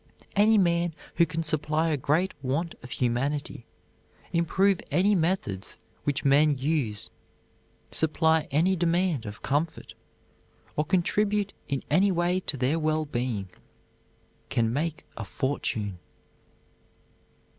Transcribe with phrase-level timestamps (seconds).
[0.35, 3.67] Any man who can supply a great want of humanity,
[4.33, 7.11] improve any methods which men use,
[7.91, 9.93] supply any demand of comfort,
[10.75, 13.51] or contribute in any way to their well being,
[14.49, 15.99] can make a fortune.